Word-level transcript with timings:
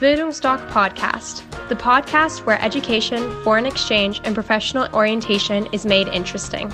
Bildungsdoc 0.00 0.60
Podcast, 0.70 1.42
the 1.68 1.74
podcast 1.74 2.46
where 2.46 2.62
education, 2.62 3.18
foreign 3.42 3.66
exchange, 3.66 4.20
and 4.22 4.32
professional 4.32 4.88
orientation 4.94 5.66
is 5.72 5.84
made 5.84 6.06
interesting. 6.14 6.72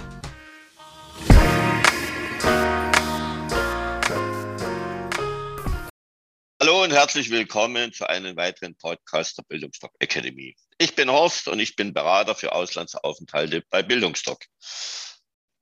Hallo 6.61 6.83
und 6.83 6.93
herzlich 6.93 7.31
willkommen 7.31 7.95
zu 7.95 8.07
einem 8.07 8.37
weiteren 8.37 8.77
Podcast 8.77 9.39
der 9.39 9.45
Bildungsdoc 9.45 9.93
Academy. 10.01 10.55
Ich 10.77 10.95
bin 10.95 11.11
Horst 11.11 11.49
und 11.49 11.61
ich 11.61 11.77
bin 11.77 11.95
Berater 11.95 12.35
für 12.35 12.53
Auslandsaufenthalte 12.53 13.63
bei 13.71 13.83
Bildungsdoc. 13.83 14.45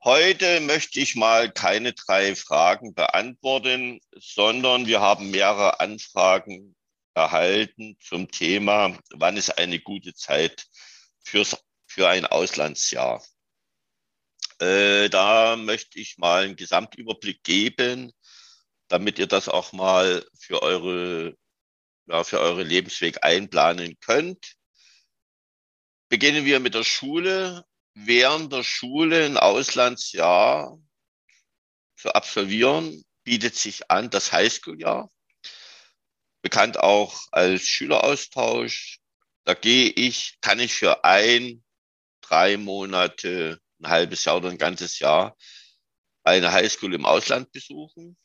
Heute 0.03 0.59
möchte 0.59 0.99
ich 0.99 1.15
mal 1.15 1.49
keine 1.49 1.93
drei 1.93 2.35
Fragen 2.35 2.93
beantworten, 2.93 4.01
sondern 4.17 4.87
wir 4.87 5.01
haben 5.01 5.31
mehrere 5.31 5.79
Anfragen 5.79 6.75
erhalten 7.15 7.97
zum 8.01 8.31
Thema, 8.31 8.99
wann 9.11 9.37
ist 9.37 9.59
eine 9.59 9.81
gute 9.81 10.15
Zeit 10.15 10.67
fürs, 11.23 11.57
für 11.87 12.09
ein 12.09 12.27
Auslandsjahr. 12.27 13.23
Äh, 14.59 15.09
da 15.11 15.57
möchte 15.57 15.99
ich 15.99 16.19
mal 16.19 16.45
einen 16.45 16.57
Gesamtüberblick 16.57 17.43
geben, 17.43 18.13
damit 18.89 19.19
ihr 19.19 19.27
das 19.27 19.49
auch 19.49 19.73
mal 19.73 20.27
für 20.39 20.63
eure, 20.63 21.37
ja, 22.07 22.25
für 22.25 22.41
eure 22.41 22.63
Lebensweg 22.63 23.25
einplanen 23.25 23.99
könnt. 24.01 24.55
Beginnen 26.09 26.45
wir 26.45 26.61
mit 26.61 26.75
der 26.75 26.85
Schule. 26.85 27.65
Während 27.95 28.53
der 28.53 28.63
Schule 28.63 29.27
ein 29.27 29.37
Auslandsjahr 29.37 30.79
zu 31.97 32.15
absolvieren, 32.15 33.05
bietet 33.23 33.55
sich 33.55 33.91
an 33.91 34.09
das 34.09 34.33
Highschool-Jahr 34.33 35.11
bekannt 36.43 36.79
auch 36.79 37.21
als 37.31 37.67
Schüleraustausch. 37.67 38.99
Da 39.45 39.55
gehe 39.55 39.91
ich, 39.91 40.39
kann 40.41 40.61
ich 40.61 40.75
für 40.75 41.05
ein, 41.05 41.65
drei 42.21 42.57
Monate, 42.57 43.61
ein 43.81 43.91
halbes 43.91 44.25
Jahr 44.25 44.37
oder 44.37 44.51
ein 44.51 44.59
ganzes 44.59 44.99
Jahr 44.99 45.37
eine 46.25 46.53
Highschool 46.53 46.95
im 46.95 47.07
Ausland 47.07 47.51
besuchen. 47.53 48.17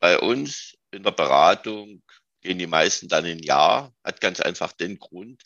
Bei 0.00 0.18
uns 0.18 0.74
in 0.90 1.02
der 1.02 1.12
Beratung 1.12 2.02
gehen 2.40 2.58
die 2.58 2.66
meisten 2.66 3.08
dann 3.08 3.24
ein 3.24 3.38
Jahr. 3.38 3.92
Hat 4.02 4.20
ganz 4.20 4.40
einfach 4.40 4.72
den 4.72 4.98
Grund, 4.98 5.42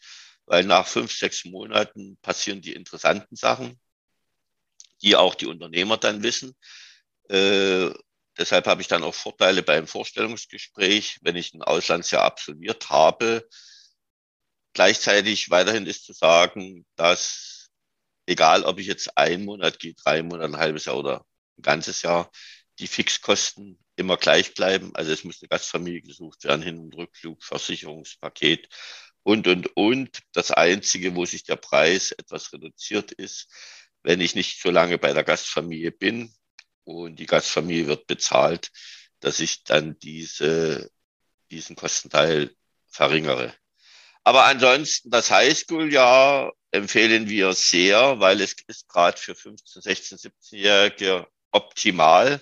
weil 0.47 0.65
nach 0.65 0.87
fünf, 0.87 1.13
sechs 1.13 1.45
Monaten 1.45 2.19
passieren 2.23 2.61
die 2.61 2.73
interessanten 2.73 3.37
Sachen, 3.37 3.79
die 5.03 5.17
auch 5.17 5.35
die 5.35 5.47
Unternehmer 5.47 5.97
dann 5.97 6.23
wissen. 6.23 6.57
Äh, 7.29 7.91
Deshalb 8.39 8.67
habe 8.67 8.81
ich 8.81 8.89
dann 8.89 9.03
auch 9.03 9.15
Vorteile 9.15 9.63
beim 9.63 9.87
Vorstellungsgespräch, 9.87 11.19
wenn 11.23 11.37
ich 11.37 11.55
ein 11.55 11.63
Auslandsjahr 11.63 12.23
absolviert 12.23 12.89
habe. 12.89 13.49
Gleichzeitig 14.73 15.51
weiterhin 15.51 15.87
ist 15.87 16.05
zu 16.05 16.13
sagen, 16.13 16.87
dass 16.95 17.71
egal, 18.27 18.65
ob 18.65 18.79
ich 18.79 18.87
jetzt 18.87 19.17
einen 19.17 19.45
Monat 19.45 19.81
gehe, 19.81 19.95
drei 19.95 20.23
Monate, 20.23 20.45
ein 20.45 20.59
halbes 20.59 20.85
Jahr 20.85 20.99
oder 20.99 21.27
ein 21.59 21.63
ganzes 21.63 22.03
Jahr, 22.03 22.31
die 22.79 22.87
Fixkosten 22.87 23.79
immer 23.97 24.17
gleich 24.17 24.55
bleiben. 24.55 24.95
Also 24.95 25.13
es 25.13 25.25
muss 25.25 25.43
eine 25.43 25.49
Gastfamilie 25.49 26.03
gesucht 26.03 26.45
werden, 26.45 26.63
Hin- 26.63 26.79
und 26.79 26.95
Rückflug, 26.95 27.43
Versicherungspaket 27.43 28.69
und, 29.25 29.49
und, 29.49 29.77
und. 29.77 30.21
Das 30.33 30.53
Einzige, 30.53 31.17
wo 31.17 31.25
sich 31.25 31.43
der 31.43 31.57
Preis 31.57 32.13
etwas 32.13 32.53
reduziert 32.53 33.11
ist, 33.13 33.49
wenn 34.03 34.21
ich 34.21 34.37
nicht 34.37 34.61
so 34.61 34.71
lange 34.71 34.99
bei 34.99 35.13
der 35.13 35.25
Gastfamilie 35.25 35.91
bin, 35.91 36.33
und 36.89 37.17
die 37.17 37.27
Gastfamilie 37.27 37.87
wird 37.87 38.07
bezahlt, 38.07 38.71
dass 39.21 39.41
ich 39.41 39.63
dann 39.65 39.99
diese, 39.99 40.91
diesen 41.51 41.77
Kostenteil 41.77 42.55
verringere. 42.89 43.55
Aber 44.25 44.45
ansonsten 44.47 45.11
das 45.11 45.31
Highschool-Jahr 45.31 46.53
empfehlen 46.71 47.29
wir 47.29 47.53
sehr, 47.53 48.21
weil 48.21 48.41
es 48.41 48.57
ist 48.67 48.89
gerade 48.89 49.19
für 49.19 49.35
15, 49.35 49.83
16, 49.83 50.19
17-Jährige 50.19 51.27
optimal. 51.51 52.41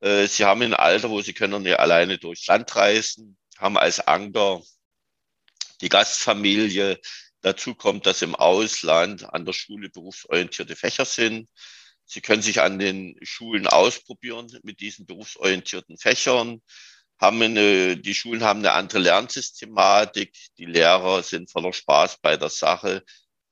Äh, 0.00 0.26
sie 0.26 0.44
haben 0.46 0.62
ein 0.62 0.74
Alter, 0.74 1.10
wo 1.10 1.20
sie 1.20 1.34
können 1.34 1.64
ja 1.66 1.76
alleine 1.76 2.16
durchs 2.16 2.46
Land 2.46 2.74
reisen, 2.74 3.36
haben 3.58 3.76
als 3.76 4.00
Anker 4.00 4.62
die 5.82 5.90
Gastfamilie. 5.90 6.98
Dazu 7.42 7.74
kommt, 7.74 8.06
dass 8.06 8.22
im 8.22 8.34
Ausland 8.34 9.24
an 9.32 9.44
der 9.44 9.52
Schule 9.52 9.90
berufsorientierte 9.90 10.74
Fächer 10.74 11.04
sind. 11.04 11.48
Sie 12.08 12.22
können 12.22 12.40
sich 12.40 12.62
an 12.62 12.78
den 12.78 13.18
Schulen 13.22 13.66
ausprobieren 13.66 14.50
mit 14.62 14.80
diesen 14.80 15.04
berufsorientierten 15.04 15.98
Fächern. 15.98 16.62
Haben 17.20 17.42
eine, 17.42 17.98
die 17.98 18.14
Schulen 18.14 18.42
haben 18.42 18.60
eine 18.60 18.72
andere 18.72 18.98
Lernsystematik. 18.98 20.34
Die 20.56 20.64
Lehrer 20.64 21.22
sind 21.22 21.50
voller 21.50 21.74
Spaß 21.74 22.18
bei 22.22 22.38
der 22.38 22.48
Sache 22.48 23.04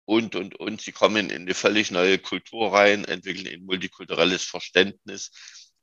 und, 0.06 0.36
und, 0.36 0.54
und. 0.58 0.80
Sie 0.80 0.92
kommen 0.92 1.28
in 1.28 1.42
eine 1.42 1.54
völlig 1.54 1.90
neue 1.90 2.18
Kultur 2.18 2.72
rein, 2.72 3.04
entwickeln 3.04 3.52
ein 3.52 3.66
multikulturelles 3.66 4.44
Verständnis, 4.44 5.32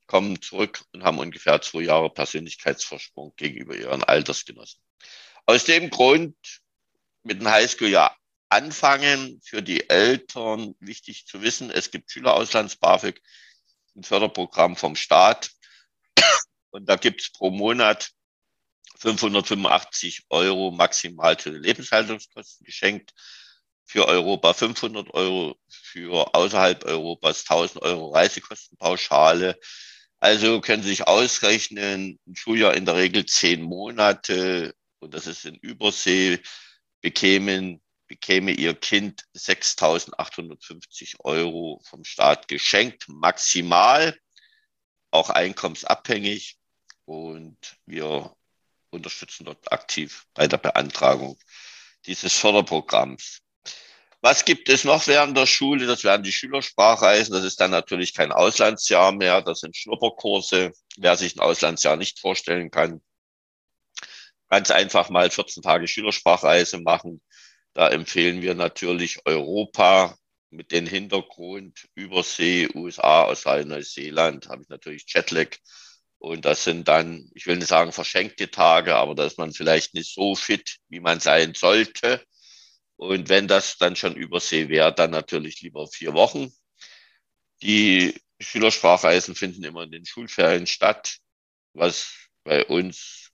kommen 0.06 0.42
zurück 0.42 0.84
und 0.92 1.04
haben 1.04 1.18
ungefähr 1.18 1.62
zwei 1.62 1.82
Jahre 1.82 2.12
Persönlichkeitsvorsprung 2.12 3.34
gegenüber 3.36 3.76
ihren 3.76 4.02
Altersgenossen. 4.02 4.80
Aus 5.46 5.64
dem 5.64 5.90
Grund 5.90 6.34
mit 7.22 7.40
dem 7.40 7.48
Highschool-Jahr 7.48 8.16
anfangen, 8.54 9.40
für 9.44 9.62
die 9.62 9.90
Eltern 9.90 10.76
wichtig 10.78 11.26
zu 11.26 11.42
wissen, 11.42 11.70
es 11.70 11.90
gibt 11.90 12.10
Schülerauslands-BAföG, 12.10 13.20
ein 13.96 14.04
Förderprogramm 14.04 14.76
vom 14.76 14.94
Staat. 14.94 15.50
Und 16.70 16.88
da 16.88 16.96
gibt 16.96 17.20
es 17.20 17.32
pro 17.32 17.50
Monat 17.50 18.10
585 18.98 20.26
Euro 20.30 20.70
maximal 20.70 21.36
zu 21.36 21.50
den 21.50 21.62
Lebenshaltungskosten 21.62 22.64
geschenkt. 22.64 23.12
Für 23.84 24.06
Europa 24.06 24.54
500 24.54 25.12
Euro, 25.12 25.56
für 25.68 26.34
außerhalb 26.34 26.84
Europas 26.84 27.40
1000 27.40 27.82
Euro 27.82 28.10
Reisekostenpauschale. 28.10 29.58
Also 30.20 30.60
können 30.60 30.82
Sie 30.82 30.90
sich 30.90 31.06
ausrechnen, 31.06 32.18
ein 32.26 32.36
Schuljahr 32.36 32.74
in 32.74 32.86
der 32.86 32.96
Regel 32.96 33.26
zehn 33.26 33.62
Monate 33.62 34.74
und 35.00 35.12
das 35.12 35.26
ist 35.26 35.44
in 35.44 35.56
Übersee, 35.56 36.40
bekämen 37.02 37.83
bekäme 38.14 38.52
Ihr 38.52 38.74
Kind 38.74 39.24
6.850 39.36 41.16
Euro 41.24 41.80
vom 41.84 42.04
Staat 42.04 42.46
geschenkt, 42.46 43.08
maximal, 43.08 44.16
auch 45.10 45.30
einkommensabhängig. 45.30 46.56
Und 47.06 47.58
wir 47.86 48.32
unterstützen 48.90 49.46
dort 49.46 49.72
aktiv 49.72 50.26
bei 50.32 50.46
der 50.46 50.58
Beantragung 50.58 51.36
dieses 52.06 52.34
Förderprogramms. 52.34 53.40
Was 54.20 54.44
gibt 54.44 54.68
es 54.68 54.84
noch 54.84 55.08
während 55.08 55.36
der 55.36 55.46
Schule? 55.46 55.86
Das 55.86 56.04
wären 56.04 56.22
die 56.22 56.32
Schülersprachreisen. 56.32 57.34
Das 57.34 57.44
ist 57.44 57.60
dann 57.60 57.72
natürlich 57.72 58.14
kein 58.14 58.30
Auslandsjahr 58.30 59.10
mehr. 59.10 59.42
Das 59.42 59.60
sind 59.60 59.76
Schnupperkurse. 59.76 60.72
Wer 60.96 61.16
sich 61.16 61.34
ein 61.34 61.40
Auslandsjahr 61.40 61.96
nicht 61.96 62.20
vorstellen 62.20 62.70
kann, 62.70 63.02
ganz 64.48 64.70
einfach 64.70 65.10
mal 65.10 65.30
14 65.30 65.64
Tage 65.64 65.88
Schülersprachreise 65.88 66.78
machen. 66.78 67.20
Da 67.74 67.88
empfehlen 67.90 68.40
wir 68.40 68.54
natürlich 68.54 69.18
Europa 69.26 70.16
mit 70.50 70.70
dem 70.70 70.86
Hintergrund 70.86 71.88
Übersee, 71.94 72.68
USA, 72.74 73.24
Australien, 73.24 73.68
Neuseeland, 73.68 74.48
habe 74.48 74.62
ich 74.62 74.68
natürlich 74.68 75.04
Jetlag. 75.08 75.56
Und 76.18 76.44
das 76.44 76.64
sind 76.64 76.88
dann, 76.88 77.30
ich 77.34 77.46
will 77.46 77.56
nicht 77.56 77.68
sagen 77.68 77.92
verschenkte 77.92 78.50
Tage, 78.50 78.94
aber 78.94 79.14
da 79.14 79.26
ist 79.26 79.38
man 79.38 79.52
vielleicht 79.52 79.94
nicht 79.94 80.14
so 80.14 80.36
fit, 80.36 80.78
wie 80.88 81.00
man 81.00 81.20
sein 81.20 81.54
sollte. 81.54 82.24
Und 82.96 83.28
wenn 83.28 83.48
das 83.48 83.76
dann 83.76 83.96
schon 83.96 84.14
Übersee 84.14 84.68
wäre, 84.68 84.94
dann 84.94 85.10
natürlich 85.10 85.60
lieber 85.60 85.86
vier 85.88 86.14
Wochen. 86.14 86.52
Die 87.62 88.14
Schülersprachreisen 88.40 89.34
finden 89.34 89.64
immer 89.64 89.82
in 89.82 89.90
den 89.90 90.06
Schulferien 90.06 90.66
statt. 90.66 91.18
Was 91.72 92.28
bei 92.44 92.64
uns 92.64 93.30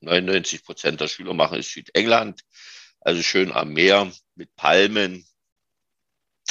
99 0.00 0.64
Prozent 0.64 1.00
der 1.00 1.08
Schüler 1.08 1.34
machen, 1.34 1.58
ist 1.58 1.72
Südengland. 1.72 2.42
Also 3.00 3.22
schön 3.22 3.52
am 3.52 3.72
Meer 3.72 4.12
mit 4.34 4.54
Palmen. 4.56 5.26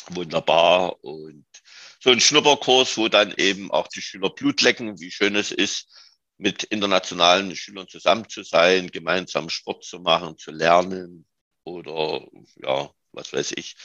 Wunderbar. 0.10 1.04
Und 1.04 1.46
so 2.00 2.10
ein 2.10 2.19
Schnupperkurs, 2.19 2.98
wo 2.98 3.07
dann 3.07 3.34
eben 3.38 3.72
auch 3.72 3.88
die 3.88 4.01
Schüler 4.01 4.30
Blut 4.30 4.62
lecken, 4.62 5.00
wie 5.00 5.12
schön 5.12 5.36
es 5.36 5.51
ist, 5.51 5.88
mit 6.38 6.63
internationalen 6.63 7.56
Schülern 7.56 7.88
zusammen 7.88 8.28
zu 8.30 8.44
sein, 8.44 8.90
gemeinsam 8.90 9.50
Sport 9.50 9.84
zu 9.84 10.00
machen, 10.00 10.38
zu 10.38 10.51
lernen 10.51 11.25
oder, 11.66 12.25
ja, 12.56 12.90
was 13.12 13.34
weiß 13.34 13.54
ich, 13.57 13.75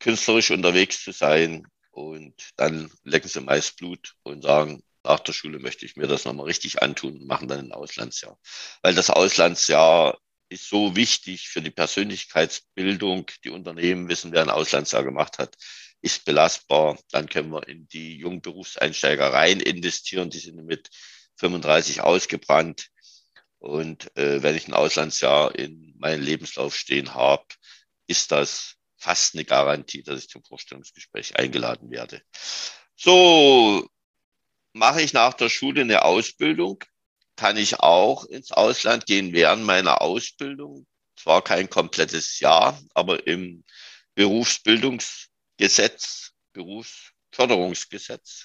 künstlerisch 0.00 0.50
unterwegs 0.50 1.02
zu 1.02 1.12
sein. 1.12 1.66
Und 1.92 2.34
dann 2.56 2.90
lecken 3.04 3.28
sie 3.28 3.40
meist 3.40 3.76
Blut 3.76 4.14
und 4.22 4.42
sagen, 4.42 4.82
nach 5.04 5.20
der 5.20 5.32
Schule 5.32 5.58
möchte 5.58 5.86
ich 5.86 5.96
mir 5.96 6.06
das 6.06 6.24
nochmal 6.24 6.46
richtig 6.46 6.82
antun 6.82 7.16
und 7.16 7.26
machen 7.26 7.48
dann 7.48 7.60
ein 7.60 7.72
Auslandsjahr. 7.72 8.38
Weil 8.82 8.94
das 8.94 9.10
Auslandsjahr 9.10 10.18
ist 10.50 10.68
so 10.68 10.96
wichtig 10.96 11.48
für 11.48 11.62
die 11.62 11.70
Persönlichkeitsbildung. 11.70 13.30
Die 13.44 13.50
Unternehmen 13.50 14.08
wissen, 14.08 14.32
wer 14.32 14.42
ein 14.42 14.50
Auslandsjahr 14.50 15.04
gemacht 15.04 15.38
hat, 15.38 15.56
ist 16.02 16.24
belastbar. 16.24 16.98
Dann 17.10 17.28
können 17.28 17.50
wir 17.50 17.66
in 17.68 17.88
die 17.88 18.16
jungen 18.16 18.42
Berufseinsteiger 18.42 19.32
rein 19.32 19.60
investieren. 19.60 20.28
Die 20.28 20.38
sind 20.38 20.56
mit 20.66 20.90
35 21.36 22.02
ausgebrannt. 22.02 22.88
Und 23.58 24.14
äh, 24.16 24.42
wenn 24.42 24.56
ich 24.56 24.66
ein 24.68 24.74
Auslandsjahr 24.74 25.54
in 25.54 25.94
meinem 25.98 26.22
Lebenslauf 26.22 26.74
stehen 26.76 27.14
habe, 27.14 27.46
ist 28.06 28.32
das 28.32 28.76
fast 28.96 29.34
eine 29.34 29.44
Garantie, 29.44 30.02
dass 30.02 30.20
ich 30.20 30.28
zum 30.28 30.42
Vorstellungsgespräch 30.42 31.36
eingeladen 31.36 31.90
werde. 31.90 32.22
So, 32.96 33.88
mache 34.72 35.02
ich 35.02 35.12
nach 35.12 35.34
der 35.34 35.48
Schule 35.48 35.82
eine 35.82 36.04
Ausbildung, 36.04 36.84
kann 37.40 37.56
ich 37.56 37.80
auch 37.80 38.26
ins 38.26 38.52
Ausland 38.52 39.06
gehen 39.06 39.32
während 39.32 39.64
meiner 39.64 40.02
Ausbildung. 40.02 40.86
Zwar 41.16 41.42
kein 41.42 41.70
komplettes 41.70 42.38
Jahr, 42.38 42.78
aber 42.92 43.26
im 43.26 43.64
Berufsbildungsgesetz, 44.14 46.32
Berufsförderungsgesetz, 46.52 48.44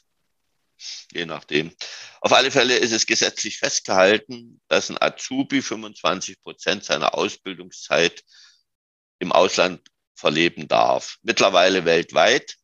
je 1.12 1.26
nachdem. 1.26 1.76
Auf 2.22 2.32
alle 2.32 2.52
Fälle 2.52 2.78
ist 2.78 2.94
es 2.94 3.06
gesetzlich 3.06 3.58
festgehalten, 3.58 4.62
dass 4.70 4.90
ein 4.90 5.02
Azubi 5.02 5.62
25 5.62 6.42
Prozent 6.42 6.86
seiner 6.86 7.16
Ausbildungszeit 7.16 8.24
im 9.20 9.34
Ausland 9.34 9.82
verleben 10.16 10.70
darf. 10.70 11.18
Mittlerweile 11.22 11.84
weltweit. 11.84 12.56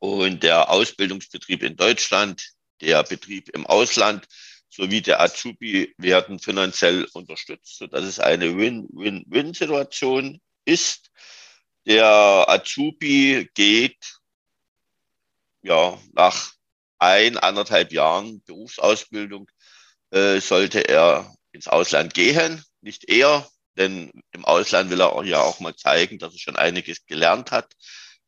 Und 0.00 0.42
der 0.42 0.70
Ausbildungsbetrieb 0.70 1.62
in 1.62 1.76
Deutschland, 1.76 2.50
der 2.80 3.04
Betrieb 3.04 3.48
im 3.50 3.64
Ausland 3.64 4.26
sowie 4.68 5.02
der 5.02 5.20
Azubi 5.20 5.94
werden 5.98 6.38
finanziell 6.38 7.06
unterstützt, 7.12 7.78
sodass 7.78 8.04
es 8.04 8.20
eine 8.20 8.56
Win-Win-Win-Situation 8.56 10.40
ist. 10.64 11.10
Der 11.86 12.44
Azubi 12.48 13.48
geht 13.54 14.18
ja 15.62 15.98
nach 16.12 16.52
ein, 16.98 17.38
anderthalb 17.38 17.92
Jahren 17.92 18.42
Berufsausbildung, 18.44 19.50
äh, 20.10 20.40
sollte 20.40 20.88
er 20.88 21.34
ins 21.52 21.68
Ausland 21.68 22.14
gehen, 22.14 22.64
nicht 22.80 23.08
eher, 23.08 23.48
denn 23.76 24.10
im 24.32 24.44
Ausland 24.44 24.90
will 24.90 25.00
er 25.00 25.24
ja 25.24 25.40
auch 25.40 25.60
mal 25.60 25.76
zeigen, 25.76 26.18
dass 26.18 26.32
er 26.34 26.38
schon 26.38 26.56
einiges 26.56 27.06
gelernt 27.06 27.50
hat. 27.52 27.72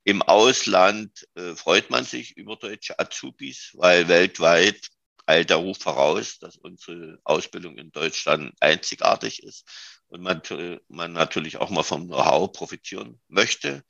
Im 0.04 0.22
Ausland 0.22 1.26
äh, 1.34 1.54
freut 1.54 1.90
man 1.90 2.04
sich 2.04 2.36
über 2.36 2.56
deutsche 2.56 2.98
Azubis, 2.98 3.72
weil 3.74 4.08
weltweit 4.08 4.88
eilt 5.30 5.50
der 5.50 5.58
Ruf 5.58 5.78
voraus, 5.78 6.38
dass 6.38 6.56
unsere 6.56 7.18
Ausbildung 7.24 7.78
in 7.78 7.90
Deutschland 7.92 8.52
einzigartig 8.60 9.42
ist 9.42 9.68
und 10.08 10.22
man, 10.22 10.42
man 10.88 11.12
natürlich 11.12 11.58
auch 11.58 11.70
mal 11.70 11.82
vom 11.82 12.06
Know-how 12.06 12.52
profitieren 12.52 13.20
möchte. 13.28 13.84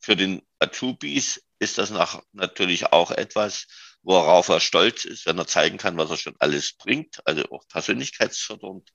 Für 0.00 0.16
den 0.16 0.42
Azubis 0.60 1.42
ist 1.58 1.78
das 1.78 1.90
nach, 1.90 2.22
natürlich 2.32 2.92
auch 2.92 3.10
etwas, 3.10 3.66
worauf 4.02 4.48
er 4.48 4.60
stolz 4.60 5.04
ist, 5.04 5.26
wenn 5.26 5.38
er 5.38 5.46
zeigen 5.46 5.78
kann, 5.78 5.98
was 5.98 6.10
er 6.10 6.16
schon 6.16 6.36
alles 6.38 6.74
bringt, 6.74 7.20
also 7.26 7.44
auch 7.50 7.66
persönlichkeitsfördernd. 7.68 8.88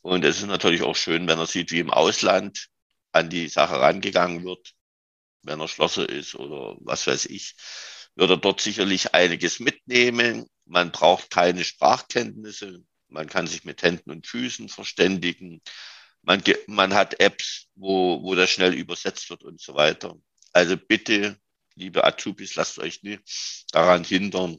Und 0.00 0.24
es 0.24 0.38
ist 0.38 0.46
natürlich 0.46 0.82
auch 0.82 0.96
schön, 0.96 1.28
wenn 1.28 1.38
er 1.38 1.46
sieht, 1.46 1.72
wie 1.72 1.80
im 1.80 1.90
Ausland 1.90 2.68
an 3.12 3.28
die 3.28 3.48
Sache 3.48 3.78
rangegangen 3.78 4.44
wird, 4.44 4.72
wenn 5.42 5.60
er 5.60 5.68
Schlosser 5.68 6.08
ist 6.08 6.34
oder 6.34 6.76
was 6.80 7.06
weiß 7.06 7.26
ich, 7.26 7.54
wird 8.14 8.30
er 8.30 8.36
dort 8.38 8.60
sicherlich 8.60 9.14
einiges 9.14 9.60
mitnehmen. 9.60 10.46
Man 10.70 10.92
braucht 10.92 11.30
keine 11.30 11.64
Sprachkenntnisse. 11.64 12.84
Man 13.08 13.28
kann 13.28 13.48
sich 13.48 13.64
mit 13.64 13.82
Händen 13.82 14.12
und 14.12 14.28
Füßen 14.28 14.68
verständigen. 14.68 15.60
Man, 16.22 16.44
man 16.68 16.94
hat 16.94 17.18
Apps, 17.18 17.66
wo, 17.74 18.22
wo 18.22 18.36
das 18.36 18.50
schnell 18.50 18.74
übersetzt 18.74 19.28
wird 19.30 19.42
und 19.42 19.60
so 19.60 19.74
weiter. 19.74 20.14
Also 20.52 20.76
bitte, 20.76 21.36
liebe 21.74 22.04
Azubis, 22.04 22.54
lasst 22.54 22.78
euch 22.78 23.02
nicht 23.02 23.64
daran 23.72 24.04
hindern, 24.04 24.58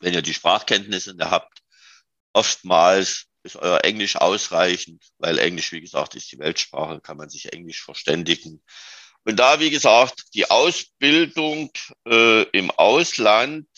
wenn 0.00 0.14
ihr 0.14 0.22
die 0.22 0.34
Sprachkenntnisse 0.34 1.14
habt. 1.20 1.62
Oftmals 2.32 3.26
ist 3.44 3.54
euer 3.54 3.84
Englisch 3.84 4.16
ausreichend, 4.16 5.04
weil 5.18 5.38
Englisch, 5.38 5.70
wie 5.70 5.80
gesagt, 5.80 6.16
ist 6.16 6.32
die 6.32 6.40
Weltsprache, 6.40 7.00
kann 7.00 7.18
man 7.18 7.30
sich 7.30 7.52
Englisch 7.52 7.84
verständigen. 7.84 8.64
Und 9.24 9.36
da, 9.36 9.60
wie 9.60 9.70
gesagt, 9.70 10.34
die 10.34 10.50
Ausbildung 10.50 11.70
äh, 12.04 12.42
im 12.50 12.72
Ausland, 12.72 13.68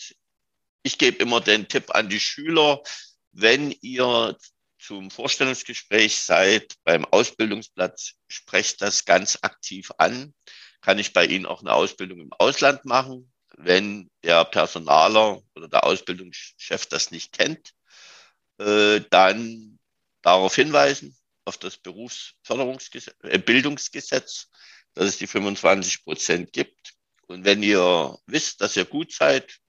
ich 0.87 0.97
gebe 0.97 1.17
immer 1.17 1.41
den 1.41 1.67
Tipp 1.67 1.93
an 1.93 2.09
die 2.09 2.19
Schüler, 2.19 2.81
wenn 3.33 3.71
ihr 3.81 4.37
zum 4.79 5.11
Vorstellungsgespräch 5.11 6.17
seid 6.21 6.75
beim 6.85 7.03
Ausbildungsplatz, 7.03 8.13
sprecht 8.29 8.81
das 8.81 9.03
ganz 9.03 9.37
aktiv 9.41 9.91
an. 9.97 10.33
Kann 10.81 10.97
ich 10.97 11.11
bei 11.11 11.25
Ihnen 11.25 11.45
auch 11.45 11.59
eine 11.59 11.73
Ausbildung 11.73 12.21
im 12.21 12.31
Ausland 12.39 12.85
machen? 12.85 13.31
Wenn 13.57 14.09
der 14.23 14.45
Personaler 14.45 15.41
oder 15.55 15.67
der 15.67 15.83
Ausbildungschef 15.83 16.85
das 16.85 17.11
nicht 17.11 17.33
kennt, 17.33 17.73
äh, 18.59 19.01
dann 19.09 19.77
darauf 20.21 20.55
hinweisen, 20.55 21.17
auf 21.43 21.57
das 21.57 21.77
Berufsförderungsgesetz, 21.77 23.13
äh, 23.23 23.39
dass 24.93 25.05
es 25.05 25.17
die 25.17 25.27
25 25.27 26.05
Prozent 26.05 26.53
gibt. 26.53 26.93
Und 27.27 27.43
wenn 27.43 27.61
ihr 27.61 28.17
wisst, 28.25 28.61
dass 28.61 28.77
ihr 28.77 28.85
gut 28.85 29.11
seid, 29.11 29.59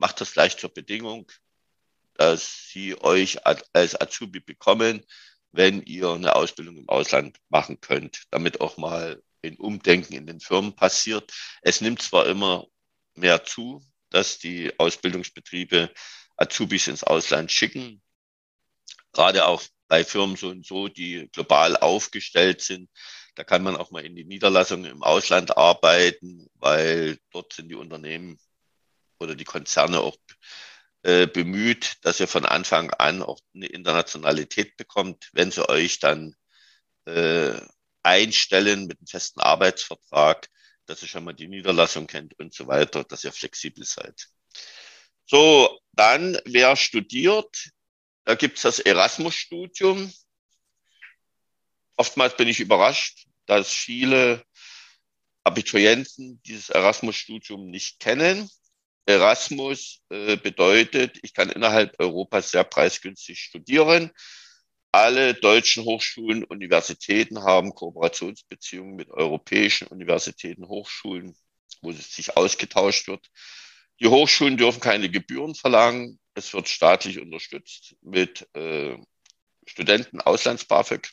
macht 0.00 0.20
das 0.20 0.32
gleich 0.32 0.56
zur 0.56 0.70
Bedingung, 0.70 1.30
dass 2.14 2.68
sie 2.68 3.00
euch 3.00 3.46
als 3.46 4.00
Azubi 4.00 4.40
bekommen, 4.40 5.04
wenn 5.52 5.82
ihr 5.82 6.10
eine 6.10 6.34
Ausbildung 6.34 6.78
im 6.78 6.88
Ausland 6.88 7.38
machen 7.48 7.80
könnt, 7.80 8.24
damit 8.30 8.60
auch 8.60 8.76
mal 8.76 9.22
ein 9.44 9.56
Umdenken 9.56 10.14
in 10.14 10.26
den 10.26 10.40
Firmen 10.40 10.74
passiert. 10.74 11.32
Es 11.62 11.80
nimmt 11.80 12.02
zwar 12.02 12.26
immer 12.26 12.66
mehr 13.14 13.44
zu, 13.44 13.82
dass 14.10 14.38
die 14.38 14.78
Ausbildungsbetriebe 14.78 15.92
Azubis 16.36 16.88
ins 16.88 17.04
Ausland 17.04 17.52
schicken, 17.52 18.02
gerade 19.12 19.44
auch 19.46 19.62
bei 19.88 20.04
Firmen 20.04 20.36
so 20.36 20.48
und 20.48 20.64
so, 20.64 20.88
die 20.88 21.28
global 21.32 21.76
aufgestellt 21.76 22.62
sind, 22.62 22.88
da 23.34 23.44
kann 23.44 23.62
man 23.62 23.76
auch 23.76 23.90
mal 23.90 24.04
in 24.04 24.16
die 24.16 24.24
Niederlassung 24.24 24.84
im 24.84 25.02
Ausland 25.02 25.56
arbeiten, 25.56 26.48
weil 26.54 27.18
dort 27.32 27.52
sind 27.52 27.68
die 27.68 27.74
Unternehmen 27.74 28.38
oder 29.20 29.34
die 29.34 29.44
Konzerne 29.44 30.00
auch 30.00 30.16
äh, 31.02 31.26
bemüht, 31.26 31.96
dass 32.02 32.20
ihr 32.20 32.28
von 32.28 32.44
Anfang 32.44 32.90
an 32.90 33.22
auch 33.22 33.40
eine 33.54 33.66
Internationalität 33.66 34.76
bekommt, 34.76 35.30
wenn 35.32 35.50
sie 35.50 35.68
euch 35.68 35.98
dann 35.98 36.34
äh, 37.06 37.60
einstellen 38.02 38.86
mit 38.86 38.98
einem 38.98 39.06
festen 39.06 39.40
Arbeitsvertrag, 39.40 40.48
dass 40.86 41.02
ihr 41.02 41.08
schon 41.08 41.24
mal 41.24 41.32
die 41.32 41.48
Niederlassung 41.48 42.06
kennt 42.06 42.38
und 42.38 42.52
so 42.52 42.66
weiter, 42.66 43.04
dass 43.04 43.24
ihr 43.24 43.32
flexibel 43.32 43.84
seid. 43.84 44.28
So, 45.26 45.78
dann, 45.92 46.38
wer 46.44 46.76
studiert, 46.76 47.70
da 48.24 48.34
gibt's 48.34 48.62
das 48.62 48.80
Erasmus-Studium. 48.80 50.12
Oftmals 51.96 52.36
bin 52.36 52.48
ich 52.48 52.60
überrascht, 52.60 53.26
dass 53.46 53.72
viele 53.72 54.44
Abiturienten 55.44 56.42
dieses 56.42 56.70
Erasmus-Studium 56.70 57.70
nicht 57.70 58.00
kennen. 58.00 58.50
Erasmus 59.06 60.02
äh, 60.10 60.36
bedeutet, 60.36 61.18
ich 61.22 61.34
kann 61.34 61.50
innerhalb 61.50 61.98
Europas 61.98 62.50
sehr 62.50 62.64
preisgünstig 62.64 63.38
studieren. 63.40 64.10
Alle 64.92 65.34
deutschen 65.34 65.84
Hochschulen, 65.84 66.44
Universitäten 66.44 67.42
haben 67.42 67.74
Kooperationsbeziehungen 67.74 68.96
mit 68.96 69.08
europäischen 69.10 69.86
Universitäten, 69.88 70.66
Hochschulen, 70.66 71.36
wo 71.80 71.90
es 71.90 72.12
sich 72.12 72.36
ausgetauscht 72.36 73.06
wird. 73.06 73.24
Die 74.00 74.08
Hochschulen 74.08 74.56
dürfen 74.56 74.80
keine 74.80 75.10
Gebühren 75.10 75.54
verlangen. 75.54 76.18
Es 76.34 76.52
wird 76.54 76.68
staatlich 76.68 77.20
unterstützt 77.20 77.96
mit 78.00 78.48
äh, 78.54 78.96
Studenten 79.66 80.20
Auslands-BAföG. 80.20 81.10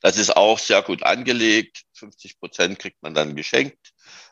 Das 0.00 0.16
ist 0.16 0.36
auch 0.36 0.58
sehr 0.58 0.82
gut 0.82 1.02
angelegt. 1.02 1.82
50 1.94 2.40
Prozent 2.40 2.78
kriegt 2.78 3.02
man 3.02 3.14
dann 3.14 3.36
geschenkt. 3.36 3.89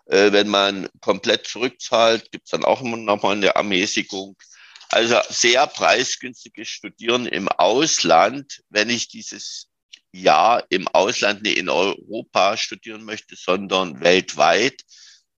Äh, 0.09 0.33
wenn 0.33 0.49
man 0.49 0.89
komplett 1.01 1.47
zurückzahlt, 1.47 2.31
gibt 2.33 2.47
es 2.47 2.51
dann 2.51 2.65
auch 2.65 2.81
immer 2.81 2.97
nochmal 2.97 3.37
eine 3.37 3.49
Ermäßigung. 3.49 4.37
Also 4.89 5.21
sehr 5.29 5.67
preisgünstiges 5.67 6.69
Studieren 6.69 7.27
im 7.27 7.49
Ausland, 7.49 8.63
wenn 8.71 8.89
ich 8.89 9.09
dieses 9.09 9.69
Jahr 10.13 10.65
im 10.71 10.89
Ausland, 10.89 11.43
nicht 11.43 11.59
in 11.59 11.69
Europa 11.69 12.57
studieren 12.57 13.05
möchte, 13.05 13.37
sondern 13.37 14.01
weltweit. 14.01 14.83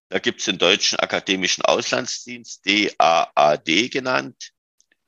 Da 0.07 0.19
gibt 0.19 0.39
es 0.39 0.45
den 0.45 0.57
Deutschen 0.57 0.99
Akademischen 0.99 1.63
Auslandsdienst, 1.63 2.65
DAAD 2.65 3.91
genannt. 3.91 4.51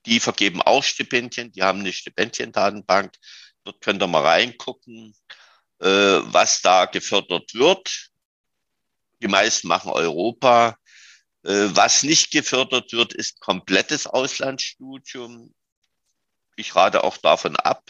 Die 0.06 0.20
vergeben 0.20 0.62
auch 0.62 0.84
Stipendien, 0.84 1.54
die 1.54 1.64
haben 1.64 1.80
eine 1.80 1.94
Stipendiendatenbank. 1.94 3.14
Dort 3.64 3.80
könnt 3.80 4.04
ihr 4.04 4.08
mal 4.08 4.24
reingucken, 4.24 5.16
äh, 5.80 5.88
was 5.88 6.62
da 6.62 6.86
gefördert 6.86 7.54
wird. 7.54 8.10
Die 9.24 9.30
meisten 9.30 9.70
machen 9.70 9.90
Europa. 9.90 10.78
Äh, 11.44 11.70
was 11.72 12.04
nicht 12.04 12.32
gefördert 12.32 12.92
wird, 12.92 13.14
ist 13.14 13.40
komplettes 13.40 14.06
Auslandsstudium. 14.06 15.54
Ich 16.58 16.76
rate 16.76 17.06
auch 17.06 17.16
davon 17.18 17.56
ab. 17.56 17.90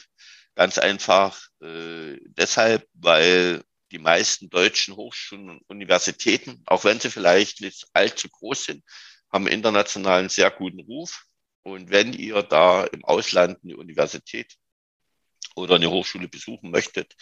Ganz 0.53 0.77
einfach 0.77 1.41
äh, 1.59 2.17
deshalb, 2.25 2.87
weil 2.93 3.63
die 3.91 3.97
meisten 3.97 4.51
deutschen 4.51 4.95
Hochschulen 4.95 5.49
und 5.49 5.61
Universitäten, 5.67 6.61
auch 6.67 6.83
wenn 6.83 6.99
sie 6.99 7.09
vielleicht 7.09 7.61
nicht 7.61 7.87
allzu 7.93 8.29
groß 8.29 8.65
sind, 8.65 8.83
haben 9.31 9.47
international 9.47 10.19
einen 10.19 10.29
sehr 10.29 10.51
guten 10.51 10.81
Ruf. 10.81 11.25
Und 11.63 11.89
wenn 11.89 12.13
ihr 12.13 12.43
da 12.43 12.83
im 12.83 13.03
Ausland 13.05 13.57
eine 13.63 13.75
Universität 13.77 14.53
oder 15.55 15.75
eine 15.75 15.89
Hochschule 15.89 16.27
besuchen 16.27 16.69
möchtet, 16.69 17.15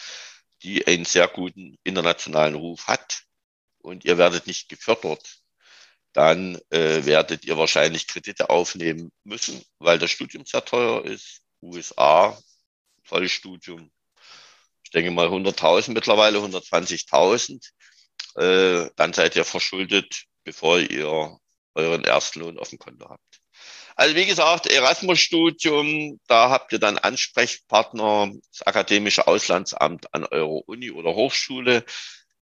die 0.63 0.85
einen 0.85 1.05
sehr 1.05 1.29
guten 1.29 1.77
internationalen 1.85 2.55
Ruf 2.55 2.87
hat 2.87 3.23
und 3.81 4.05
ihr 4.05 4.17
werdet 4.17 4.47
nicht 4.47 4.69
gefördert, 4.69 5.41
dann 6.13 6.59
äh, 6.69 7.05
werdet 7.05 7.45
ihr 7.45 7.57
wahrscheinlich 7.57 8.07
Kredite 8.07 8.49
aufnehmen 8.49 9.11
müssen, 9.23 9.63
weil 9.79 9.99
das 9.99 10.11
Studium 10.11 10.45
sehr 10.45 10.63
teuer 10.65 11.05
ist. 11.05 11.41
USA, 11.61 12.37
Vollstudium, 13.03 13.91
ich 14.83 14.91
denke 14.91 15.11
mal 15.11 15.27
100.000 15.27 15.91
mittlerweile, 15.91 16.39
120.000. 16.39 17.69
Äh, 18.35 18.89
dann 18.95 19.13
seid 19.13 19.35
ihr 19.35 19.45
verschuldet, 19.45 20.25
bevor 20.43 20.79
ihr 20.79 21.37
euren 21.75 22.03
ersten 22.03 22.41
Lohn 22.41 22.59
auf 22.59 22.69
dem 22.69 22.79
Konto 22.79 23.09
habt. 23.09 23.41
Also 23.95 24.15
wie 24.15 24.25
gesagt, 24.25 24.67
Erasmus-Studium, 24.67 26.19
da 26.27 26.49
habt 26.49 26.73
ihr 26.73 26.79
dann 26.79 26.97
Ansprechpartner, 26.97 28.31
das 28.51 28.65
Akademische 28.65 29.27
Auslandsamt 29.27 30.13
an 30.13 30.25
eurer 30.25 30.67
Uni 30.67 30.91
oder 30.91 31.13
Hochschule, 31.13 31.85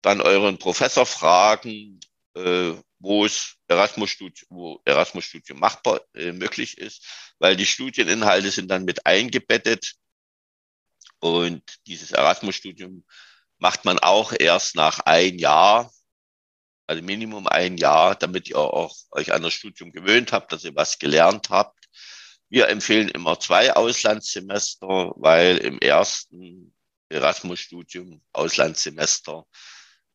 dann 0.02 0.22
euren 0.22 0.58
Professor 0.58 1.06
fragen, 1.06 2.00
äh, 2.36 2.74
wo 3.00 3.26
es 3.26 3.56
Erasmus-Studium, 3.68 4.80
Erasmus-Studium 4.86 5.60
machbar 5.60 6.02
äh, 6.14 6.32
möglich 6.32 6.78
ist, 6.78 7.06
weil 7.40 7.56
die 7.56 7.66
Studieninhalte 7.66 8.52
sind 8.52 8.70
dann 8.70 8.86
mit 8.86 9.06
eingebettet 9.06 9.96
und 11.20 11.64
dieses 11.88 12.12
Erasmus-Studium 12.12 13.06
macht 13.58 13.86
man 13.86 14.00
auch 14.00 14.34
erst 14.38 14.76
nach 14.76 15.00
ein 15.02 15.38
Jahr, 15.38 15.92
also 16.88 17.04
Minimum 17.04 17.48
ein 17.48 17.78
Jahr, 17.78 18.16
damit 18.16 18.48
ihr 18.50 18.58
auch 18.58 18.96
euch 19.12 19.34
an 19.34 19.44
das 19.44 19.54
Studium 19.54 19.92
gewöhnt 19.92 20.32
habt, 20.32 20.52
dass 20.52 20.64
ihr 20.64 20.76
was 20.76 20.98
gelernt 20.98 21.50
habt. 21.50 21.86
Wir 22.50 22.70
empfehlen 22.70 23.10
immer 23.10 23.40
zwei 23.40 23.76
Auslandssemester, 23.76 25.14
weil 25.16 25.58
im 25.58 25.80
ersten 25.80 26.74
Erasmus-Studium 27.10 28.22
Auslandssemester 28.34 29.46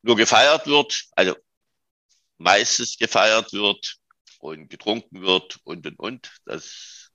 nur 0.05 0.17
gefeiert 0.17 0.67
wird, 0.67 1.07
also 1.17 1.37
meistens 2.39 2.99
gefeiert 2.99 3.53
wird 3.53 3.97
und 4.39 4.69
getrunken 4.69 5.23
wird 5.23 5.59
und 5.65 5.87
und 5.87 5.99
und. 5.99 6.31
Das 6.45 7.11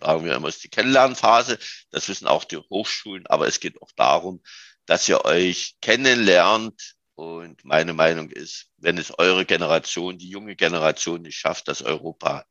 sagen 0.00 0.24
wir 0.24 0.34
immer, 0.34 0.48
ist 0.48 0.64
die 0.64 0.70
Kennenlernphase. 0.70 1.58
Das 1.90 2.08
wissen 2.08 2.26
auch 2.26 2.44
die 2.44 2.56
Hochschulen, 2.56 3.26
aber 3.26 3.46
es 3.46 3.60
geht 3.60 3.80
auch 3.82 3.92
darum, 3.96 4.42
dass 4.86 5.08
ihr 5.08 5.24
euch 5.24 5.76
kennenlernt. 5.80 6.94
Und 7.14 7.64
meine 7.64 7.92
Meinung 7.92 8.30
ist, 8.30 8.68
wenn 8.78 8.96
es 8.98 9.16
eure 9.18 9.44
Generation, 9.44 10.18
die 10.18 10.30
junge 10.30 10.56
Generation 10.56 11.22
nicht 11.22 11.36
schafft, 11.36 11.68
dass 11.68 11.82
Europa 11.82 12.46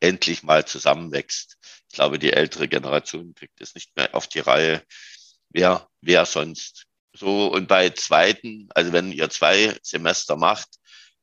endlich 0.00 0.42
mal 0.42 0.66
zusammenwächst. 0.66 1.56
Ich 1.88 1.94
glaube, 1.94 2.18
die 2.18 2.32
ältere 2.34 2.68
Generation 2.68 3.34
kriegt 3.34 3.60
es 3.62 3.74
nicht 3.74 3.96
mehr 3.96 4.14
auf 4.14 4.28
die 4.28 4.40
Reihe. 4.40 4.84
Wer, 5.48 5.88
wer 6.02 6.26
sonst? 6.26 6.86
So, 7.14 7.46
und 7.46 7.68
bei 7.68 7.90
zweiten, 7.90 8.68
also 8.74 8.92
wenn 8.92 9.12
ihr 9.12 9.30
zwei 9.30 9.78
Semester 9.82 10.36
macht, 10.36 10.68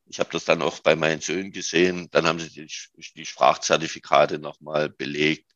ich 0.06 0.18
habe 0.20 0.30
das 0.32 0.44
dann 0.44 0.62
auch 0.62 0.80
bei 0.80 0.96
meinen 0.96 1.20
Söhnen 1.20 1.52
gesehen, 1.52 2.08
dann 2.10 2.26
haben 2.26 2.40
sie 2.40 2.50
die, 2.50 2.66
die 3.14 3.26
Sprachzertifikate 3.26 4.38
nochmal 4.38 4.88
belegt 4.88 5.52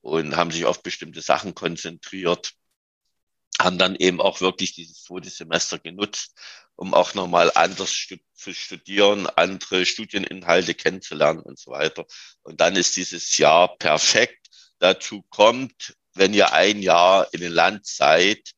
und 0.00 0.36
haben 0.36 0.50
sich 0.50 0.64
auf 0.64 0.82
bestimmte 0.82 1.20
Sachen 1.20 1.54
konzentriert 1.54 2.54
haben 3.60 3.78
dann 3.78 3.94
eben 3.96 4.20
auch 4.20 4.40
wirklich 4.40 4.74
dieses 4.74 5.04
zweite 5.04 5.30
Semester 5.30 5.78
genutzt, 5.78 6.34
um 6.76 6.94
auch 6.94 7.14
nochmal 7.14 7.52
anders 7.54 8.06
zu 8.34 8.54
studieren, 8.54 9.26
andere 9.26 9.84
Studieninhalte 9.84 10.74
kennenzulernen 10.74 11.40
und 11.40 11.58
so 11.58 11.70
weiter. 11.70 12.06
Und 12.42 12.60
dann 12.60 12.76
ist 12.76 12.96
dieses 12.96 13.36
Jahr 13.36 13.76
perfekt. 13.76 14.48
Dazu 14.78 15.22
kommt, 15.28 15.94
wenn 16.14 16.32
ihr 16.32 16.52
ein 16.52 16.80
Jahr 16.80 17.28
in 17.32 17.40
dem 17.42 17.52
Land 17.52 17.86
seid, 17.86 18.52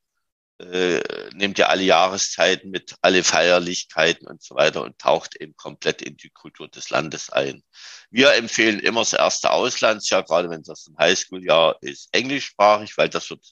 äh, 0.62 1.02
nehmt 1.34 1.58
ihr 1.58 1.68
alle 1.68 1.82
Jahreszeiten 1.82 2.70
mit, 2.70 2.94
alle 3.02 3.24
Feierlichkeiten 3.24 4.26
und 4.28 4.42
so 4.42 4.54
weiter 4.54 4.82
und 4.82 4.98
taucht 4.98 5.36
eben 5.40 5.56
komplett 5.56 6.02
in 6.02 6.16
die 6.16 6.30
Kultur 6.30 6.68
des 6.68 6.90
Landes 6.90 7.30
ein. 7.30 7.62
Wir 8.10 8.34
empfehlen 8.34 8.80
immer 8.80 9.00
das 9.00 9.12
erste 9.12 9.50
Auslandsjahr, 9.50 10.22
gerade 10.24 10.50
wenn 10.50 10.62
das 10.62 10.86
ein 10.86 10.96
Highschool-Jahr 10.98 11.76
ist, 11.80 12.08
englischsprachig, 12.12 12.96
weil 12.96 13.08
das 13.08 13.30
wird 13.30 13.44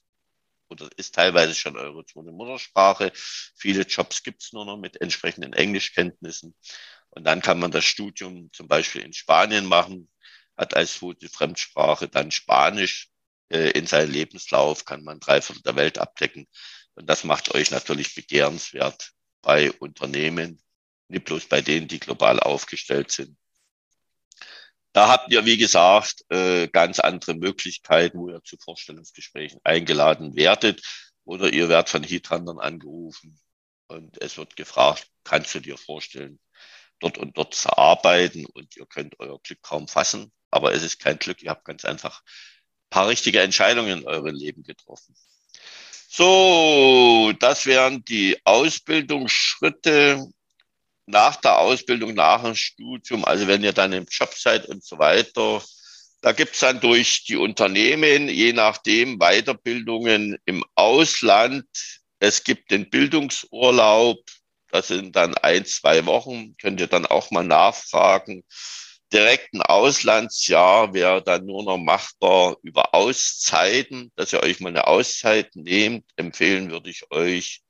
oder 0.71 0.88
ist 0.97 1.14
teilweise 1.14 1.55
schon 1.55 1.76
eure 1.76 2.05
zweite 2.07 2.31
Muttersprache. 2.31 3.12
Viele 3.57 3.83
Jobs 3.83 4.23
gibt's 4.23 4.52
nur 4.52 4.64
noch 4.64 4.76
mit 4.76 5.00
entsprechenden 5.00 5.52
Englischkenntnissen. 5.52 6.55
Und 7.11 7.25
dann 7.25 7.43
kann 7.43 7.59
man 7.59 7.73
das 7.73 7.85
Studium 7.85 8.50
zum 8.52 8.69
Beispiel 8.69 9.02
in 9.02 9.12
Spanien 9.12 9.67
machen, 9.67 10.09
hat 10.57 10.76
als 10.76 10.95
zweite 10.99 11.29
Fremdsprache 11.29 12.09
dann 12.09 12.31
Spanisch 12.31 13.09
äh, 13.50 13.71
in 13.71 13.87
seinem 13.87 14.12
Lebenslauf, 14.12 14.85
kann 14.85 15.02
man 15.02 15.19
drei 15.19 15.40
Viertel 15.40 15.62
der 15.62 15.76
Welt 15.76 15.99
abdecken. 15.99 16.47
Und 16.94 17.06
das 17.09 17.25
macht 17.25 17.54
euch 17.54 17.70
natürlich 17.70 18.14
begehrenswert 18.14 19.12
bei 19.42 19.73
Unternehmen, 19.73 20.61
nicht 21.09 21.25
bloß 21.25 21.47
bei 21.47 21.61
denen, 21.61 21.88
die 21.88 22.00
global 22.00 22.40
aufgestellt 22.40 23.11
sind, 23.11 23.37
da 24.92 25.09
habt 25.09 25.30
ihr, 25.32 25.44
wie 25.44 25.56
gesagt, 25.56 26.25
äh, 26.30 26.66
ganz 26.68 26.99
andere 26.99 27.35
Möglichkeiten, 27.35 28.18
wo 28.18 28.28
ihr 28.28 28.42
zu 28.42 28.56
Vorstellungsgesprächen 28.59 29.61
eingeladen 29.62 30.35
werdet. 30.35 30.82
Oder 31.25 31.52
ihr 31.52 31.68
werdet 31.68 31.90
von 31.90 32.02
Heathuntern 32.02 32.59
angerufen 32.59 33.38
und 33.87 34.20
es 34.20 34.37
wird 34.37 34.56
gefragt, 34.56 35.06
kannst 35.23 35.54
du 35.54 35.61
dir 35.61 35.76
vorstellen, 35.78 36.40
dort 36.99 37.18
und 37.18 37.37
dort 37.37 37.54
zu 37.54 37.76
arbeiten? 37.76 38.47
Und 38.47 38.76
ihr 38.76 38.87
könnt 38.87 39.20
euer 39.20 39.40
Glück 39.40 39.62
kaum 39.62 39.87
fassen, 39.87 40.32
aber 40.50 40.73
es 40.73 40.82
ist 40.82 40.99
kein 40.99 41.18
Glück, 41.18 41.42
ihr 41.42 41.50
habt 41.50 41.64
ganz 41.64 41.85
einfach 41.85 42.23
ein 42.23 42.90
paar 42.90 43.09
richtige 43.09 43.42
Entscheidungen 43.42 44.00
in 44.00 44.09
eurem 44.09 44.35
Leben 44.35 44.64
getroffen. 44.64 45.14
So, 46.12 47.33
das 47.38 47.67
wären 47.67 48.05
die 48.05 48.37
Ausbildungsschritte 48.43 50.26
nach 51.07 51.37
der 51.37 51.59
Ausbildung, 51.59 52.14
nach 52.14 52.43
dem 52.43 52.57
Studium, 52.57 53.25
also 53.25 53.47
wenn 53.47 53.62
ihr 53.62 53.73
dann 53.73 53.93
im 53.93 54.07
Job 54.11 54.35
seid 54.35 54.67
und 54.67 54.85
so 54.85 54.99
weiter, 54.99 55.62
da 56.21 56.33
gibt's 56.33 56.59
dann 56.59 56.81
durch 56.81 57.25
die 57.26 57.37
Unternehmen, 57.37 58.29
je 58.29 58.52
nachdem, 58.52 59.19
Weiterbildungen 59.21 60.37
im 60.47 60.64
Ausland. 60.75 61.64
Es 62.19 62.43
gibt 62.43 62.73
den 62.73 62.90
Bildungsurlaub, 62.90 64.19
das 64.73 64.88
sind 64.88 65.14
dann 65.14 65.37
ein, 65.37 65.64
zwei 65.64 66.05
Wochen, 66.07 66.57
könnt 66.57 66.81
ihr 66.81 66.88
dann 66.88 67.07
auch 67.07 67.31
mal 67.31 67.45
nachfragen. 67.45 68.43
Direkt 69.12 69.52
ein 69.55 69.62
Auslandsjahr 69.62 70.95
wäre 70.95 71.23
dann 71.23 71.45
nur 71.47 71.64
noch 71.64 71.79
machbar 71.79 72.57
über 72.62 72.95
Auszeiten, 72.95 74.12
dass 74.14 74.33
ihr 74.33 74.43
euch 74.43 74.61
mal 74.61 74.69
eine 74.69 74.87
Auszeit 74.87 75.57
nehmt. 75.57 76.05
Empfehlen 76.17 76.71
würde 76.71 76.90
ich 76.90 77.11
euch, 77.11 77.62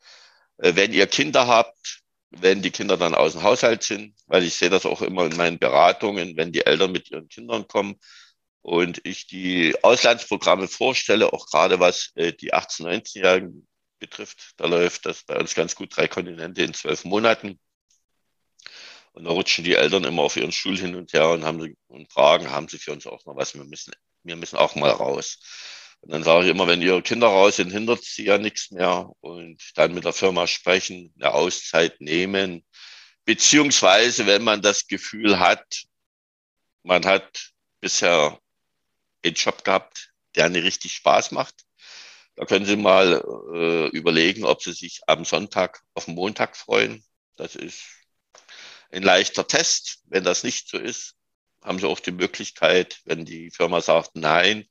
äh, 0.58 0.74
wenn 0.74 0.92
ihr 0.92 1.06
Kinder 1.06 1.46
habt, 1.46 2.02
wenn 2.30 2.62
die 2.62 2.70
Kinder 2.70 2.96
dann 2.96 3.14
aus 3.14 3.32
dem 3.32 3.42
Haushalt 3.42 3.82
sind, 3.82 4.14
weil 4.26 4.44
ich 4.44 4.54
sehe 4.54 4.70
das 4.70 4.86
auch 4.86 5.02
immer 5.02 5.26
in 5.26 5.36
meinen 5.36 5.58
Beratungen, 5.58 6.36
wenn 6.36 6.52
die 6.52 6.64
Eltern 6.66 6.92
mit 6.92 7.10
ihren 7.10 7.28
Kindern 7.28 7.66
kommen 7.66 7.98
und 8.62 9.00
ich 9.04 9.26
die 9.26 9.74
Auslandsprogramme 9.82 10.68
vorstelle, 10.68 11.32
auch 11.32 11.46
gerade 11.46 11.80
was 11.80 12.12
äh, 12.16 12.32
die 12.32 12.52
18-, 12.54 12.82
19-Jährigen 12.82 13.66
betrifft, 13.98 14.52
da 14.56 14.66
läuft 14.66 15.06
das 15.06 15.24
bei 15.24 15.38
uns 15.38 15.54
ganz 15.54 15.74
gut 15.74 15.96
drei 15.96 16.08
Kontinente 16.08 16.62
in 16.62 16.74
zwölf 16.74 17.04
Monaten. 17.04 17.58
Und 19.20 19.26
da 19.26 19.32
rutschen 19.32 19.64
die 19.64 19.74
Eltern 19.74 20.04
immer 20.04 20.22
auf 20.22 20.38
ihren 20.38 20.50
Stuhl 20.50 20.78
hin 20.78 20.94
und 20.94 21.12
her 21.12 21.28
und 21.28 21.44
haben 21.44 21.76
und 21.88 22.10
fragen, 22.10 22.50
haben 22.50 22.68
sie 22.68 22.78
für 22.78 22.92
uns 22.92 23.06
auch 23.06 23.26
noch 23.26 23.36
was? 23.36 23.54
Wir 23.54 23.64
müssen, 23.64 23.92
wir 24.22 24.34
müssen 24.34 24.56
auch 24.56 24.76
mal 24.76 24.88
raus. 24.88 25.38
Und 26.00 26.10
dann 26.10 26.24
sage 26.24 26.46
ich 26.46 26.50
immer, 26.50 26.66
wenn 26.66 26.80
ihre 26.80 27.02
Kinder 27.02 27.26
raus 27.26 27.56
sind, 27.56 27.70
hindert 27.70 28.02
sie 28.02 28.24
ja 28.24 28.38
nichts 28.38 28.70
mehr. 28.70 29.10
Und 29.20 29.60
dann 29.74 29.92
mit 29.92 30.06
der 30.06 30.14
Firma 30.14 30.46
sprechen, 30.46 31.12
eine 31.20 31.34
Auszeit 31.34 32.00
nehmen. 32.00 32.64
Beziehungsweise, 33.26 34.26
wenn 34.26 34.42
man 34.42 34.62
das 34.62 34.86
Gefühl 34.86 35.38
hat, 35.38 35.82
man 36.82 37.04
hat 37.04 37.50
bisher 37.80 38.40
einen 39.22 39.34
Job 39.34 39.64
gehabt, 39.64 40.14
der 40.34 40.48
nicht 40.48 40.64
richtig 40.64 40.94
Spaß 40.94 41.32
macht, 41.32 41.56
da 42.36 42.46
können 42.46 42.64
Sie 42.64 42.76
mal 42.76 43.22
äh, 43.52 43.88
überlegen, 43.88 44.46
ob 44.46 44.62
Sie 44.62 44.72
sich 44.72 45.02
am 45.06 45.26
Sonntag 45.26 45.82
auf 45.92 46.06
den 46.06 46.14
Montag 46.14 46.56
freuen. 46.56 47.04
Das 47.36 47.54
ist 47.54 47.99
ein 48.90 49.02
leichter 49.02 49.46
Test. 49.46 50.00
Wenn 50.04 50.24
das 50.24 50.42
nicht 50.44 50.68
so 50.68 50.78
ist, 50.78 51.14
haben 51.62 51.78
Sie 51.78 51.86
auch 51.86 52.00
die 52.00 52.12
Möglichkeit, 52.12 53.00
wenn 53.04 53.24
die 53.24 53.50
Firma 53.50 53.80
sagt, 53.80 54.16
nein, 54.16 54.66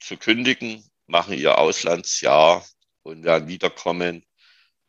zu 0.00 0.16
kündigen, 0.16 0.88
machen 1.06 1.34
ihr 1.34 1.58
Auslandsjahr 1.58 2.66
und 3.02 3.24
werden 3.24 3.48
wiederkommen 3.48 4.24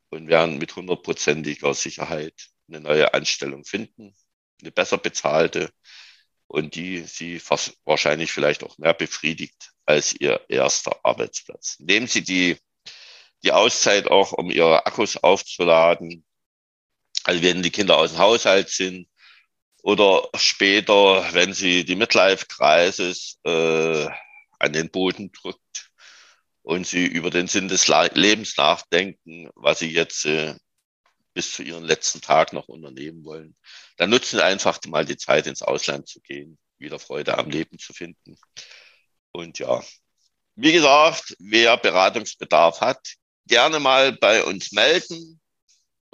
und 0.09 0.27
werden 0.27 0.57
mit 0.57 0.75
hundertprozentiger 0.75 1.73
Sicherheit 1.73 2.33
eine 2.67 2.81
neue 2.81 3.13
Anstellung 3.13 3.63
finden, 3.63 4.15
eine 4.61 4.71
besser 4.71 4.97
bezahlte 4.97 5.71
und 6.47 6.75
die 6.75 7.03
sie 7.03 7.41
wahrscheinlich 7.85 8.31
vielleicht 8.31 8.63
auch 8.63 8.77
mehr 8.77 8.93
befriedigt 8.93 9.71
als 9.85 10.13
ihr 10.13 10.43
erster 10.49 10.99
Arbeitsplatz. 11.03 11.77
Nehmen 11.79 12.07
Sie 12.07 12.23
die, 12.23 12.57
die 13.43 13.51
Auszeit 13.51 14.07
auch, 14.07 14.33
um 14.33 14.49
Ihre 14.49 14.85
Akkus 14.85 15.17
aufzuladen. 15.17 16.25
Also 17.27 17.43
wenn 17.43 17.61
die 17.61 17.71
Kinder 17.71 17.97
aus 17.97 18.11
dem 18.11 18.19
Haushalt 18.19 18.69
sind, 18.69 19.07
oder 19.83 20.29
später, 20.35 21.33
wenn 21.33 21.53
sie 21.53 21.83
die 21.85 21.95
Midlife-Crisis 21.95 23.39
äh, 23.43 24.07
an 24.59 24.73
den 24.73 24.89
Boden 24.89 25.31
drückt 25.31 25.91
und 26.61 26.87
sie 26.87 27.05
über 27.05 27.29
den 27.29 27.47
Sinn 27.47 27.67
des 27.67 27.87
Lebens 27.87 28.55
nachdenken, 28.57 29.49
was 29.55 29.79
sie 29.79 29.91
jetzt 29.91 30.25
äh, 30.25 30.55
bis 31.33 31.51
zu 31.51 31.63
ihren 31.63 31.83
letzten 31.83 32.21
Tag 32.21 32.53
noch 32.53 32.69
unternehmen 32.69 33.23
wollen, 33.25 33.55
dann 33.97 34.09
nutzen 34.09 34.37
sie 34.37 34.43
einfach 34.43 34.79
mal 34.87 35.05
die 35.05 35.17
Zeit, 35.17 35.47
ins 35.47 35.61
Ausland 35.61 36.07
zu 36.07 36.21
gehen, 36.21 36.57
wieder 36.77 36.97
Freude 36.97 37.37
am 37.37 37.49
Leben 37.49 37.77
zu 37.77 37.93
finden. 37.93 38.37
Und 39.31 39.59
ja, 39.59 39.83
wie 40.55 40.71
gesagt, 40.71 41.35
wer 41.39 41.77
Beratungsbedarf 41.77 42.81
hat, 42.81 43.05
gerne 43.45 43.79
mal 43.79 44.13
bei 44.13 44.43
uns 44.43 44.71
melden. 44.71 45.39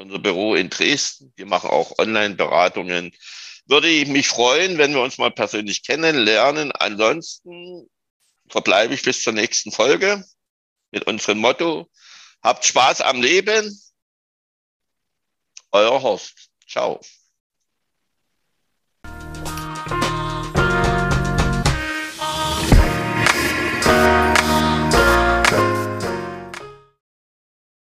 Unser 0.03 0.19
Büro 0.19 0.53
in 0.53 0.69
Dresden, 0.69 1.31
wir 1.37 1.45
machen 1.45 1.69
auch 1.69 1.97
Online-Beratungen. 1.97 3.13
Würde 3.67 3.87
ich 3.87 4.05
mich 4.09 4.27
freuen, 4.27 4.77
wenn 4.77 4.93
wir 4.93 5.01
uns 5.01 5.17
mal 5.17 5.31
persönlich 5.31 5.81
kennenlernen. 5.81 6.73
Ansonsten 6.73 7.89
verbleibe 8.49 8.93
ich 8.95 9.03
bis 9.03 9.23
zur 9.23 9.31
nächsten 9.31 9.71
Folge 9.71 10.21
mit 10.91 11.07
unserem 11.07 11.37
Motto, 11.37 11.89
habt 12.41 12.65
Spaß 12.65 12.99
am 12.99 13.21
Leben. 13.21 13.81
Euer 15.71 16.01
Horst. 16.01 16.49
Ciao. 16.67 16.99